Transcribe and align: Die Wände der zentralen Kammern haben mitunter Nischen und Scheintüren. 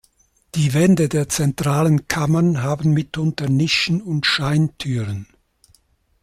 Die 0.55 0.73
Wände 0.73 1.09
der 1.09 1.29
zentralen 1.29 2.07
Kammern 2.07 2.63
haben 2.63 2.89
mitunter 2.91 3.47
Nischen 3.47 4.01
und 4.01 4.25
Scheintüren. 4.25 5.27